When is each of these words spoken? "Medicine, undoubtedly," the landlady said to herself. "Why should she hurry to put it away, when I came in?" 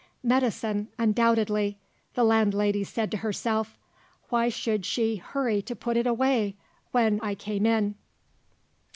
"Medicine, 0.23 0.87
undoubtedly," 0.97 1.77
the 2.15 2.23
landlady 2.23 2.83
said 2.83 3.11
to 3.11 3.17
herself. 3.17 3.77
"Why 4.29 4.49
should 4.49 4.83
she 4.83 5.17
hurry 5.17 5.61
to 5.61 5.75
put 5.75 5.95
it 5.95 6.07
away, 6.07 6.55
when 6.91 7.19
I 7.21 7.35
came 7.35 7.67
in?" 7.67 7.93